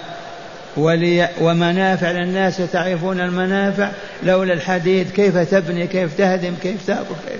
ولي 0.77 1.29
ومنافع 1.41 2.11
للناس 2.11 2.61
تعرفون 2.73 3.19
المنافع 3.19 3.89
لولا 4.23 4.53
الحديد 4.53 5.09
كيف 5.09 5.37
تبني 5.37 5.87
كيف 5.87 6.17
تهدم 6.17 6.53
كيف 6.61 6.87
تأكل 6.87 7.15
كيف 7.27 7.39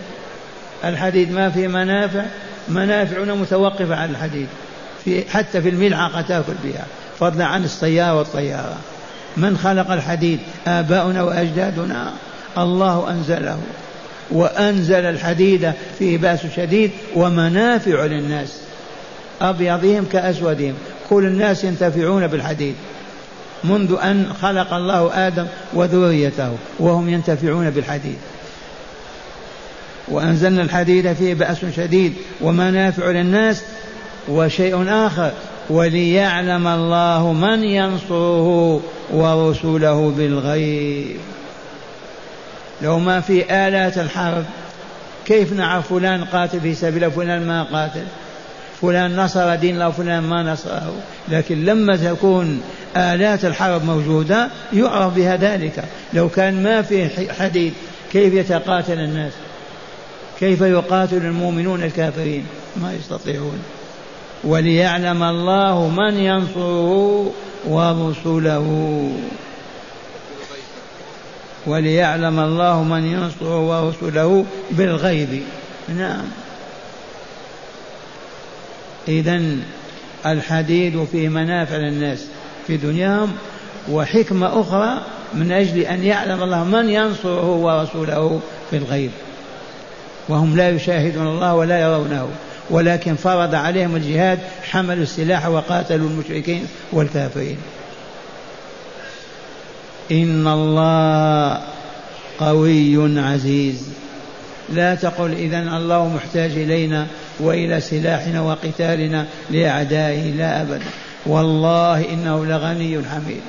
الحديد 0.85 1.31
ما 1.31 1.49
في 1.49 1.67
منافع 1.67 2.25
منافعنا 2.69 3.35
متوقفة 3.35 3.95
على 3.95 4.11
الحديد. 4.11 4.47
في 5.05 5.31
حتى 5.31 5.61
في 5.61 5.69
الملعقة 5.69 6.21
تأكل 6.21 6.53
بها. 6.63 6.85
فضلا 7.19 7.45
عن 7.45 7.63
السيارة 7.63 8.17
والطيارة. 8.17 8.77
من 9.37 9.57
خلق 9.57 9.91
الحديد؟ 9.91 10.39
آباؤنا 10.67 11.23
وأجدادنا. 11.23 12.13
الله 12.57 13.09
أنزله. 13.11 13.59
وأنزل 14.31 15.05
الحديد 15.05 15.71
فيه 15.99 16.17
بأس 16.17 16.39
شديد 16.55 16.91
ومنافع 17.15 18.05
للناس. 18.05 18.57
أبيضهم 19.41 20.05
كأسودهم. 20.11 20.73
كل 21.09 21.25
الناس 21.25 21.63
ينتفعون 21.63 22.27
بالحديد. 22.27 22.75
منذ 23.63 23.95
أن 24.03 24.33
خلق 24.41 24.73
الله 24.73 25.27
آدم 25.27 25.45
وذريته. 25.73 26.57
وهم 26.79 27.09
ينتفعون 27.09 27.69
بالحديد. 27.69 28.17
وأنزلنا 30.07 30.61
الحديد 30.61 31.13
فيه 31.13 31.33
بأس 31.33 31.57
شديد 31.75 32.13
ومنافع 32.41 33.09
للناس 33.11 33.63
وشيء 34.27 34.85
آخر 34.89 35.31
وليعلم 35.69 36.67
الله 36.67 37.33
من 37.33 37.63
ينصره 37.63 38.81
ورسله 39.13 40.13
بالغيب. 40.17 41.17
لو 42.81 42.99
ما 42.99 43.21
في 43.21 43.67
آلات 43.67 43.97
الحرب 43.97 44.43
كيف 45.25 45.53
نعرف 45.53 45.93
فلان 45.93 46.23
قاتل 46.23 46.61
في 46.61 46.75
سبيل 46.75 47.11
فلان 47.11 47.47
ما 47.47 47.63
قاتل؟ 47.63 48.03
فلان 48.81 49.15
نصر 49.15 49.55
دين 49.55 49.75
الله 49.75 49.87
وفلان 49.87 50.23
ما 50.23 50.43
نصره. 50.43 50.93
لكن 51.29 51.65
لما 51.65 51.97
تكون 51.97 52.61
آلات 52.97 53.45
الحرب 53.45 53.85
موجودة 53.85 54.49
يعرف 54.73 55.13
بها 55.13 55.35
ذلك. 55.37 55.83
لو 56.13 56.29
كان 56.29 56.63
ما 56.63 56.81
في 56.81 57.33
حديد 57.33 57.73
كيف 58.11 58.33
يتقاتل 58.33 58.99
الناس؟ 58.99 59.31
كيف 60.43 60.61
يقاتل 60.61 61.17
المؤمنون 61.17 61.83
الكافرين؟ 61.83 62.45
ما 62.81 62.93
يستطيعون. 62.93 63.59
وليعلم 64.43 65.23
الله 65.23 65.89
من 65.89 66.17
ينصره 66.17 67.31
ورسله. 67.67 69.09
وليعلم 71.65 72.39
الله 72.39 72.83
من 72.83 73.05
ينصره 73.05 73.59
ورسله 73.59 74.45
بالغيب. 74.71 75.43
نعم. 75.97 76.25
إذا 79.07 79.41
الحديد 80.25 81.05
فيه 81.11 81.29
منافع 81.29 81.77
للناس 81.77 82.25
في 82.67 82.77
دنياهم 82.77 83.31
وحكمة 83.91 84.61
أخرى 84.61 85.01
من 85.33 85.51
أجل 85.51 85.79
أن 85.79 86.03
يعلم 86.03 86.43
الله 86.43 86.63
من 86.63 86.89
ينصره 86.89 87.49
ورسوله 87.49 88.39
في 88.69 88.77
الغيب 88.77 89.11
وهم 90.29 90.57
لا 90.57 90.69
يشاهدون 90.69 91.27
الله 91.27 91.53
ولا 91.53 91.81
يرونه. 91.81 92.27
ولكن 92.69 93.15
فرض 93.15 93.55
عليهم 93.55 93.95
الجهاد 93.95 94.39
حملوا 94.63 95.03
السلاح 95.03 95.47
وقاتلوا 95.47 96.09
المشركين 96.09 96.67
والكافرين. 96.91 97.57
إن 100.11 100.47
الله 100.47 101.61
قوي 102.39 103.19
عزيز. 103.19 103.87
لا 104.73 104.95
تقل 104.95 105.31
إذا 105.31 105.59
الله 105.59 106.09
محتاج 106.15 106.51
إلينا 106.51 107.07
وإلى 107.39 107.81
سلاحنا 107.81 108.41
وقتالنا 108.41 109.25
لأعدائه 109.49 110.31
لا 110.31 110.61
أبدا. 110.61 110.85
والله 111.25 112.09
إنه 112.09 112.45
لغني 112.45 113.01
حميد. 113.11 113.41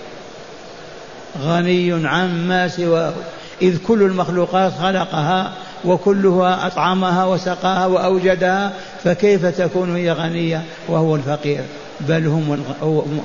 غني 1.42 2.08
عما 2.08 2.68
سواه. 2.68 3.14
إذ 3.62 3.78
كل 3.78 4.02
المخلوقات 4.02 4.72
خلقها 4.72 5.52
وكلها 5.84 6.66
أطعمها 6.66 7.24
وسقاها 7.24 7.86
وأوجدها 7.86 8.72
فكيف 9.04 9.46
تكون 9.46 9.96
هي 9.96 10.12
غنية 10.12 10.62
وهو 10.88 11.16
الفقير؟ 11.16 11.62
بل 12.00 12.26
هم 12.26 12.64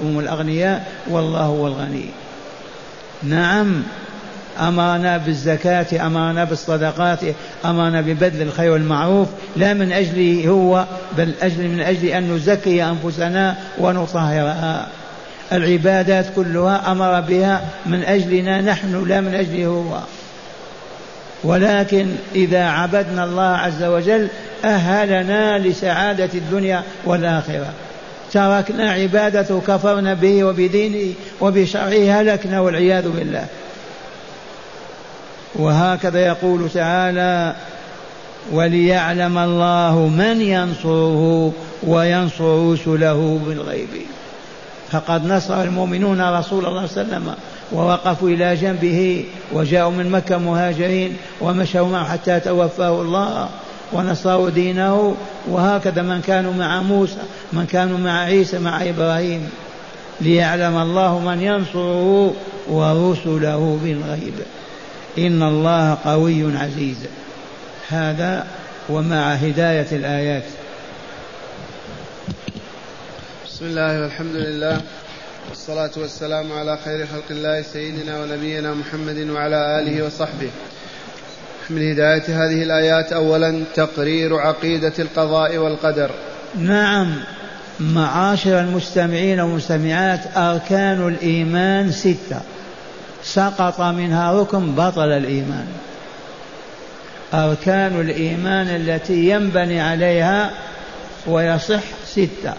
هم 0.03 0.19
الأغنياء 0.19 0.91
والله 1.09 1.41
هو 1.41 1.67
الغني. 1.67 2.05
نعم 3.23 3.83
أمرنا 4.59 5.17
بالزكاة 5.17 6.07
أمرنا 6.07 6.43
بالصدقات 6.43 7.19
أمرنا 7.65 8.01
ببذل 8.01 8.41
الخير 8.41 8.71
والمعروف 8.71 9.27
لا 9.55 9.73
من 9.73 9.91
أجله 9.91 10.47
هو 10.47 10.85
بل 11.17 11.33
أجل 11.41 11.67
من 11.67 11.81
أجل 11.81 12.07
أن 12.07 12.31
نزكي 12.35 12.83
أنفسنا 12.83 13.55
ونطهرها. 13.79 14.87
العبادات 15.51 16.25
كلها 16.35 16.91
أمر 16.91 17.19
بها 17.19 17.61
من 17.85 18.03
أجلنا 18.03 18.61
نحن 18.61 19.07
لا 19.07 19.21
من 19.21 19.35
أجله 19.35 19.65
هو. 19.65 19.99
ولكن 21.43 22.07
إذا 22.35 22.63
عبدنا 22.63 23.23
الله 23.23 23.43
عز 23.43 23.83
وجل 23.83 24.27
أهلنا 24.65 25.57
لسعادة 25.59 26.29
الدنيا 26.33 26.83
والآخرة. 27.05 27.73
تركنا 28.31 28.91
عبادته 28.91 29.61
كفرنا 29.67 30.13
به 30.13 30.43
وبدينه 30.43 31.13
وبشرعه 31.41 32.21
هلكنا 32.21 32.59
والعياذ 32.59 33.09
بالله. 33.09 33.45
وهكذا 35.55 36.19
يقول 36.19 36.69
تعالى 36.69 37.55
وليعلم 38.51 39.37
الله 39.37 40.07
من 40.07 40.41
ينصره 40.41 41.53
وينصر 41.83 42.71
رسله 42.73 43.39
بالغيب. 43.47 43.89
فقد 44.91 45.25
نصر 45.25 45.63
المؤمنون 45.63 46.21
رسول 46.21 46.65
الله 46.65 46.85
صلى 46.85 47.01
الله 47.01 47.15
عليه 47.15 47.25
وسلم 47.25 47.35
ووقفوا 47.71 48.29
إلى 48.29 48.55
جنبه 48.55 49.25
وجاءوا 49.53 49.91
من 49.91 50.09
مكة 50.09 50.37
مهاجرين 50.37 51.17
ومشوا 51.41 51.87
معه 51.87 52.11
حتى 52.11 52.39
توفاه 52.39 53.01
الله 53.01 53.49
ونصروا 53.93 54.49
دينه. 54.49 55.15
وهكذا 55.47 56.01
من 56.01 56.21
كانوا 56.21 56.53
مع 56.53 56.81
موسى 56.81 57.21
من 57.53 57.65
كانوا 57.65 57.97
مع 57.97 58.19
عيسى 58.19 58.59
مع 58.59 58.83
إبراهيم 58.83 59.49
ليعلم 60.21 60.77
الله 60.77 61.19
من 61.19 61.41
ينصره 61.41 62.33
ورسله 62.69 63.79
بالغيب. 63.83 64.33
إن 65.17 65.43
الله 65.43 65.97
قوي 66.05 66.57
عزيز. 66.57 66.97
هذا 67.89 68.47
ومع 68.89 69.33
هداية 69.33 69.87
الآيات. 69.91 70.43
بسم 73.45 73.65
الله 73.65 74.01
والحمد 74.01 74.35
لله. 74.35 74.81
والصلاة 75.47 75.91
والسلام 75.97 76.51
على 76.51 76.77
خير 76.85 77.07
خلق 77.07 77.23
الله 77.31 77.61
سيدنا 77.61 78.21
ونبينا 78.21 78.73
محمد 78.73 79.17
وعلى 79.29 79.79
آله 79.79 80.05
وصحبه. 80.05 80.49
من 81.69 81.91
هداية 81.91 82.23
هذه 82.27 82.63
الآيات 82.63 83.13
أولا 83.13 83.63
تقرير 83.75 84.35
عقيدة 84.35 84.93
القضاء 84.99 85.57
والقدر. 85.57 86.11
نعم 86.57 87.15
معاشر 87.79 88.59
المستمعين 88.59 89.39
والمستمعات 89.39 90.19
أركان 90.37 91.07
الإيمان 91.07 91.91
ستة. 91.91 92.41
سقط 93.23 93.81
منها 93.81 94.41
ركن 94.41 94.75
بطل 94.75 95.11
الإيمان. 95.11 95.67
أركان 97.33 98.01
الإيمان 98.01 98.67
التي 98.67 99.29
ينبني 99.29 99.81
عليها 99.81 100.51
ويصح 101.27 101.83
ستة. 102.05 102.53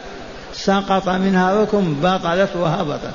سقط 0.64 1.08
منها 1.08 1.62
ركن 1.62 1.94
بطلت 1.94 2.56
وهبطت 2.56 3.10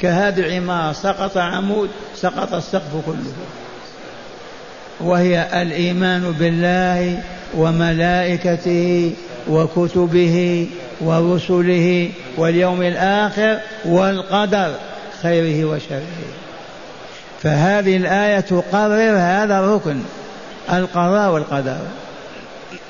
كهذه 0.00 0.40
العمارة 0.40 0.92
سقط 0.92 1.36
عمود 1.36 1.90
سقط 2.16 2.54
السقف 2.54 3.06
كله. 3.06 3.32
وهي 5.00 5.62
الإيمان 5.62 6.34
بالله 6.38 7.22
وملائكته 7.54 9.12
وكتبه 9.48 10.68
ورسله 11.00 12.10
واليوم 12.36 12.82
الآخر 12.82 13.58
والقدر 13.84 14.74
خيره 15.22 15.64
وشره. 15.64 16.02
فهذه 17.42 17.96
الآية 17.96 18.40
تقرر 18.40 19.16
هذا 19.16 19.58
الركن 19.58 20.00
القضاء 20.72 21.30
والقدر. 21.30 21.78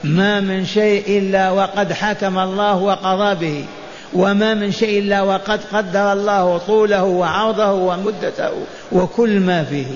ما 0.05 0.41
من 0.41 0.67
شيء 0.67 1.19
إلا 1.19 1.51
وقد 1.51 1.93
حكم 1.93 2.39
الله 2.39 2.77
وقضى 2.77 3.35
به. 3.35 3.65
وما 4.15 4.55
من 4.55 4.73
شيء 4.73 4.99
إلا 4.99 5.23
وقد 5.23 5.61
قدر 5.73 6.13
الله 6.13 6.59
طوله 6.59 7.05
وعرضه 7.05 7.73
ومدته 7.73 8.51
وكل 8.93 9.41
ما 9.41 9.65
فيه. 9.65 9.87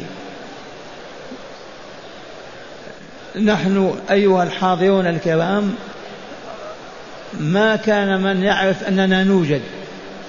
نحن 3.44 3.94
أيها 4.10 4.42
الحاضرون 4.42 5.06
الكرام 5.06 5.74
ما 7.40 7.76
كان 7.76 8.20
من 8.20 8.42
يعرف 8.42 8.88
أننا 8.88 9.24
نوجد 9.24 9.62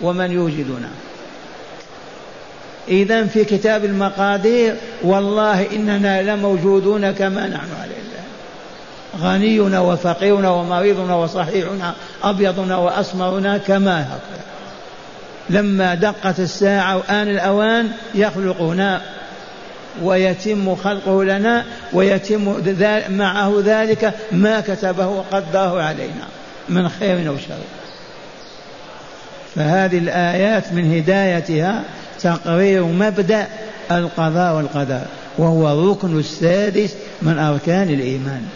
ومن 0.01 0.31
يوجدنا. 0.31 0.89
إذا 2.87 3.25
في 3.25 3.45
كتاب 3.45 3.85
المقادير 3.85 4.75
والله 5.03 5.75
إننا 5.75 6.21
لموجودون 6.21 7.11
كما 7.11 7.47
نحن 7.47 7.67
عليه 7.81 7.96
غنينا 9.21 9.79
وفقيرنا 9.79 10.49
ومريضنا 10.49 11.15
وصحيحنا 11.15 11.93
أبيضنا 12.23 12.77
وأسمرنا 12.77 13.57
كما 13.57 14.01
هكذا. 14.01 14.43
لما 15.49 15.95
دقت 15.95 16.39
الساعة 16.39 16.97
وآن 16.97 17.27
الأوان 17.27 17.89
يخلقنا 18.15 19.01
ويتم 20.03 20.75
خلقه 20.75 21.23
لنا 21.23 21.65
ويتم 21.93 22.55
معه 23.09 23.61
ذلك 23.65 24.13
ما 24.31 24.61
كتبه 24.61 25.07
وقدره 25.07 25.81
علينا 25.81 26.27
من 26.69 26.89
خير 26.89 27.29
أو 27.29 27.37
شر. 27.37 27.55
فهذه 29.55 29.97
الآيات 29.97 30.73
من 30.73 30.97
هدايتها 30.97 31.83
تقرير 32.21 32.83
مبدأ 32.83 33.47
القضاء 33.91 34.55
والقدر 34.55 35.01
وهو 35.37 35.71
الركن 35.71 36.19
السادس 36.19 36.93
من 37.21 37.39
أركان 37.39 37.89
الإيمان. 37.89 38.47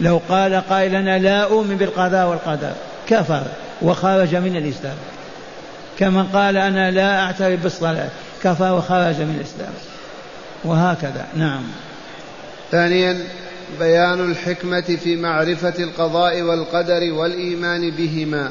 لو 0.00 0.20
قال 0.28 0.62
قائلنا 0.68 1.18
لا 1.18 1.42
أؤمن 1.42 1.76
بالقضاء 1.76 2.28
والقدر 2.28 2.72
كفر 3.08 3.42
وخرج 3.82 4.34
من 4.34 4.56
الإسلام. 4.56 4.96
كمن 5.98 6.26
قال 6.26 6.56
أنا 6.56 6.90
لا 6.90 7.20
أعترف 7.20 7.62
بالصلاة 7.62 8.08
كفر 8.42 8.72
وخرج 8.72 9.20
من 9.20 9.36
الإسلام. 9.40 9.72
وهكذا 10.64 11.26
نعم. 11.36 11.62
ثانيا 12.70 13.18
بيان 13.78 14.30
الحكمة 14.30 14.80
في 14.80 15.16
معرفة 15.16 15.74
القضاء 15.78 16.42
والقدر 16.42 17.12
والإيمان 17.12 17.90
بهما. 17.90 18.50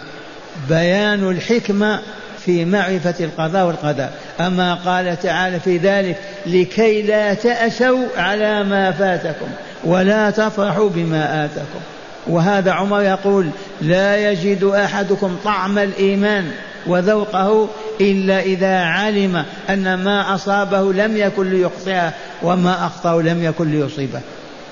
بيان 0.69 1.29
الحكمة 1.29 2.01
في 2.45 2.65
معرفة 2.65 3.15
القضاء 3.19 3.65
والقدر. 3.65 4.09
أما 4.39 4.75
قال 4.75 5.19
تعالى 5.19 5.59
في 5.59 5.77
ذلك 5.77 6.17
لكي 6.45 7.01
لا 7.01 7.33
تأسوا 7.33 8.05
على 8.17 8.63
ما 8.63 8.91
فاتكم. 8.91 9.47
ولا 9.83 10.29
تفرحوا 10.29 10.89
بما 10.89 11.45
آتاكم. 11.45 11.79
وهذا 12.27 12.71
عمر 12.71 13.01
يقول 13.01 13.49
لا 13.81 14.31
يجد 14.31 14.63
أحدكم 14.63 15.37
طعم 15.43 15.77
الإيمان 15.77 16.51
وذوقه 16.87 17.69
إلا 18.01 18.39
إذا 18.39 18.77
علم 18.77 19.45
أن 19.69 19.93
ما 19.93 20.35
أصابه 20.35 20.93
لم 20.93 21.17
يكن 21.17 21.49
ليخطئه 21.49 22.13
وما 22.43 22.85
أخطأه 22.85 23.21
لم 23.21 23.43
يكن 23.43 23.71
ليصيبه. 23.71 24.21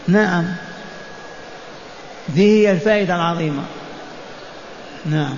نعم. 0.08 0.46
ذي 2.32 2.67
هي 2.67 2.72
الفائدة 2.72 3.15
العظيمة. 3.15 3.63
نعم. 5.06 5.36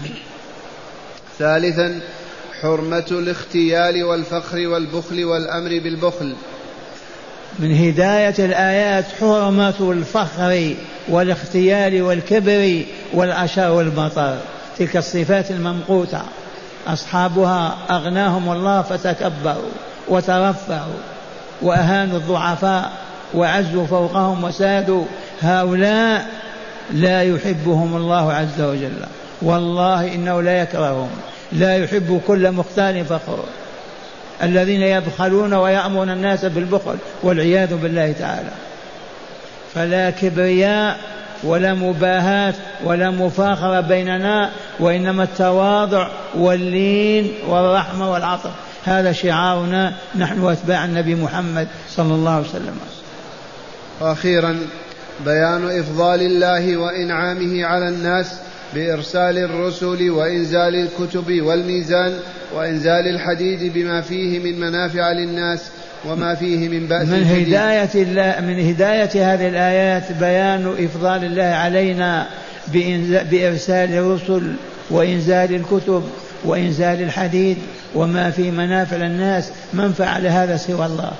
ثالثا 1.39 1.99
حرمة 2.62 3.05
الاختيال 3.12 4.03
والفخر 4.03 4.67
والبخل 4.67 5.25
والأمر 5.25 5.69
بالبخل. 5.69 6.36
من 7.59 7.88
هداية 7.88 8.35
الآيات 8.39 9.05
حرمة 9.19 9.91
الفخر 9.91 10.73
والاختيال 11.09 12.01
والكبر 12.01 12.83
والعشاء 13.13 13.71
والبطر. 13.71 14.38
تلك 14.77 14.97
الصفات 14.97 15.51
الممقوتة. 15.51 16.21
أصحابها 16.88 17.77
أغناهم 17.89 18.51
الله 18.51 18.81
فتكبروا 18.81 19.71
وترفعوا 20.07 20.99
وأهانوا 21.62 22.17
الضعفاء 22.17 22.91
وعزوا 23.33 23.85
فوقهم 23.85 24.43
وسادوا. 24.43 25.05
هؤلاء 25.41 26.25
لا 26.93 27.23
يحبهم 27.23 27.95
الله 27.95 28.33
عز 28.33 28.62
وجل. 28.62 29.05
والله 29.41 30.15
إنه 30.15 30.41
لا 30.41 30.62
يكرههم. 30.62 31.09
لا 31.51 31.77
يحب 31.77 32.21
كل 32.27 32.51
مختال 32.51 33.05
فخور. 33.05 33.45
الذين 34.43 34.82
يبخلون 34.82 35.54
ويأمرون 35.54 36.10
الناس 36.10 36.45
بالبخل 36.45 36.95
والعياذ 37.23 37.75
بالله 37.75 38.12
تعالى. 38.12 38.52
فلا 39.75 40.10
كبرياء 40.10 40.97
ولا 41.43 41.73
مباهاة 41.73 42.54
ولا 42.84 43.10
مفاخرة 43.10 43.82
بيننا 43.82 44.49
وإنما 44.80 45.23
التواضع 45.23 46.08
واللين 46.36 47.32
والرحمة 47.47 48.12
والعطف. 48.12 48.52
هذا 48.86 49.12
شعارنا 49.12 49.93
نحن 50.15 50.47
أتباع 50.47 50.86
النبي 50.86 51.15
محمد 51.15 51.67
صلى 51.89 52.13
الله 52.13 52.32
عليه 52.32 52.47
وسلم. 52.49 52.80
وأخيرا 53.99 54.60
بيان 55.25 55.80
إفضال 55.80 56.21
الله 56.21 56.78
وإنعامه 56.78 57.65
على 57.65 57.89
الناس 57.89 58.39
بإرسال 58.73 59.38
الرسل 59.38 60.10
وإنزال 60.10 60.75
الكتب 60.75 61.41
والميزان 61.41 62.19
وإنزال 62.55 63.08
الحديد 63.08 63.73
بما 63.73 64.01
فيه 64.01 64.39
من 64.39 64.60
منافع 64.60 65.12
للناس 65.12 65.60
وما 66.05 66.36
فيه 66.36 66.69
من 66.69 66.88
بأس 66.88 67.08
من 67.08 67.23
هداية 67.23 68.03
الله 68.03 68.36
من 68.41 68.60
هداية 68.69 69.34
هذه 69.34 69.47
الآيات 69.47 70.12
بيان 70.12 70.75
إفضال 70.79 71.23
الله 71.23 71.43
علينا 71.43 72.27
بإرسال 73.32 73.93
الرسل 73.93 74.53
وإنزال 74.89 75.55
الكتب 75.55 76.03
وإنزال 76.45 77.01
الحديد 77.01 77.58
وما 77.95 78.32
في 78.32 78.51
منافع 78.51 78.97
للناس. 78.97 79.51
من 79.73 79.93
فعل 79.93 80.27
هذا 80.27 80.58
سوى 80.58 80.86
الله؟ 80.86 81.12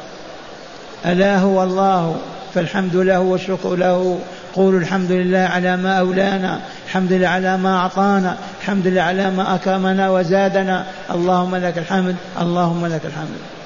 ألا 1.06 1.38
هو 1.38 1.64
الله 1.64 2.18
فالحمد 2.54 2.96
له 2.96 3.20
والشكر 3.20 3.76
له. 3.76 4.20
قولوا 4.56 4.80
الحمد 4.80 5.12
لله 5.12 5.40
على 5.40 5.78
ما 5.78 6.00
أولانا 6.00 6.60
الحمد 6.86 7.14
لله 7.14 7.28
على 7.28 7.58
ما 7.58 7.78
أعطانا 7.78 8.38
الحمد 8.62 8.88
لله 8.88 9.02
على 9.02 9.32
ما 9.32 9.56
أكرمنا 9.56 10.10
وزادنا. 10.10 10.86
اللهم 11.12 11.56
لك 11.56 11.78
الحمد 11.78 12.16
اللهم 12.42 12.86
لك 12.86 13.02
الحمد. 13.06 13.59